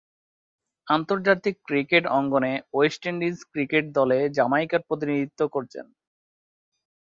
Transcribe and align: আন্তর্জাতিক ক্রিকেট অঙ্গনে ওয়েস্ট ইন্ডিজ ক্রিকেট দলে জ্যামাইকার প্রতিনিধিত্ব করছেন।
আন্তর্জাতিক 0.87 1.55
ক্রিকেট 1.67 2.03
অঙ্গনে 2.11 2.53
ওয়েস্ট 2.73 3.01
ইন্ডিজ 3.05 3.37
ক্রিকেট 3.51 3.85
দলে 3.93 4.19
জ্যামাইকার 4.29 4.81
প্রতিনিধিত্ব 4.87 5.41
করছেন। 5.47 5.85